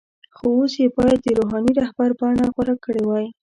[0.35, 3.25] خو اوس یې باید د “روحاني رهبر” بڼه غوره کړې وای.